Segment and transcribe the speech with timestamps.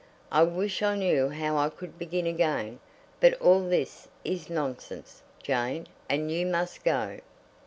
[0.31, 2.79] "I wish I knew how I could begin again.
[3.19, 7.19] But all this is nonsense, Jane, and you must go."